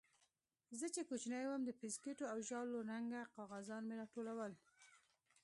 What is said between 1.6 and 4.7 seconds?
د بيسکوټو او ژاولو رنګه کاغذان مې راټولول.